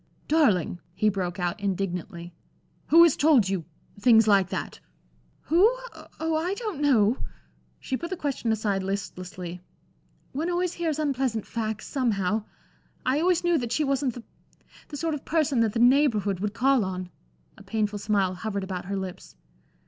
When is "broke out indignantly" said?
1.09-2.33